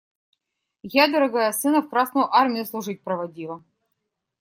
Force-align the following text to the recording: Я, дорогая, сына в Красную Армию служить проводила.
Я, 0.93 1.07
дорогая, 1.09 1.51
сына 1.51 1.83
в 1.83 1.87
Красную 1.91 2.25
Армию 2.35 2.65
служить 2.65 3.03
проводила. 3.03 3.63